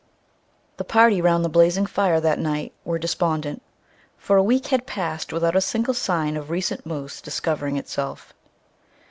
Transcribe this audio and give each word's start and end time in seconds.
The 0.77 0.83
party 0.83 1.21
round 1.21 1.45
the 1.45 1.55
blazing 1.55 1.85
fire 1.85 2.19
that 2.19 2.39
night 2.39 2.73
were 2.83 2.97
despondent, 2.97 3.61
for 4.17 4.35
a 4.35 4.41
week 4.43 4.65
had 4.73 4.87
passed 4.87 5.31
without 5.31 5.55
a 5.55 5.61
single 5.61 5.93
sign 5.93 6.35
of 6.35 6.49
recent 6.49 6.87
moose 6.87 7.21
discovering 7.21 7.77
itself. 7.77 8.33